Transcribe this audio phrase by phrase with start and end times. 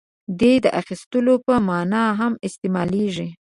[0.39, 3.27] •دې د اخیستلو په معنیٰ هم استعمالېږي.